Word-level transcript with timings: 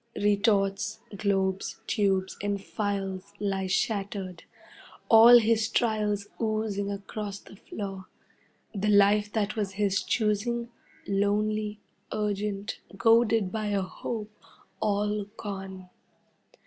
Retorts, 0.19 0.99
globes, 1.15 1.79
tubes, 1.85 2.35
and 2.41 2.59
phials 2.59 3.33
lie 3.39 3.67
shattered. 3.67 4.41
All 5.09 5.37
his 5.37 5.69
trials 5.69 6.27
oozing 6.41 6.91
across 6.91 7.37
the 7.37 7.55
floor. 7.55 8.07
The 8.73 8.89
life 8.89 9.31
that 9.33 9.55
was 9.55 9.73
his 9.73 10.01
choosing, 10.01 10.71
lonely, 11.07 11.81
urgent, 12.11 12.79
goaded 12.97 13.51
by 13.51 13.67
a 13.67 13.83
hope, 13.83 14.33
all 14.79 15.25
gone. 15.37 15.91